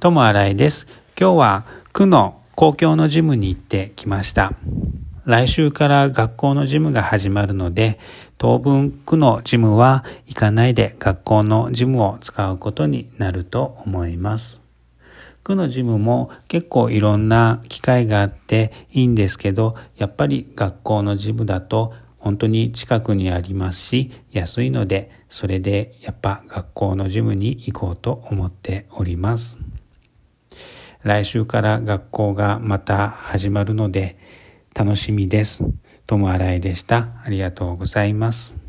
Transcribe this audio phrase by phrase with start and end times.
[0.00, 0.86] 友新井です。
[1.18, 4.52] 今日は区の公共のジムに行ってきました。
[5.24, 7.98] 来週から学校のジムが始まるので、
[8.38, 14.60] 当分区のジムは行かないで学校のジムを使うことになると思います。
[15.42, 29.58] 区のジムも結構いろんな機会があっていいんですけど、やっぱり学校のジムだと本当に近くにありますし、安いので、それでやっぱ学校のジムに行こうと思っております。
[31.02, 34.16] 来週から学校がまた始まるので
[34.74, 35.64] 楽しみです。
[36.06, 37.08] 友新井でした。
[37.24, 38.67] ありがとうございます。